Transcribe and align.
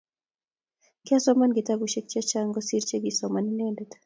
Kiasoman 1.05 1.55
kitabushek 1.57 2.05
che 2.11 2.21
chang 2.29 2.49
kosoir 2.55 2.83
che 2.89 2.97
kisoman 3.03 3.49
inendet 3.51 3.91